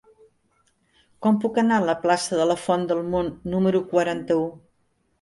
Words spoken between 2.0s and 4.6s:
plaça de la Font del Mont número quaranta-u?